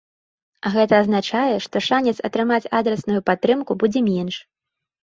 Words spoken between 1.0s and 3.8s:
азначае, што шанец атрымаць адрасную падтрымку